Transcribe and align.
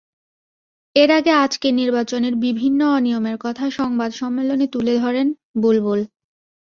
এর 0.95 1.09
আগে 1.11 1.31
আজকের 1.43 1.73
নির্বাচনের 1.73 2.33
বিভিন্ন 2.45 2.79
অনিয়মের 2.97 3.37
কথা 3.39 3.65
সংবাদ 3.71 4.11
সম্মেলনে 4.11 4.67
তুলে 4.67 4.93
ধরেন 4.99 5.27
বুলবুল। 5.61 5.99